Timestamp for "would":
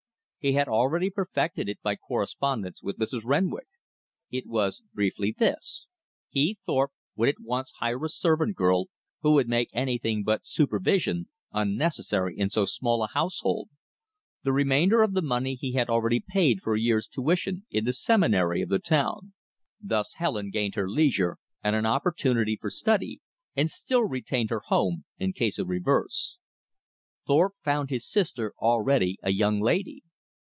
7.15-7.29, 9.35-9.47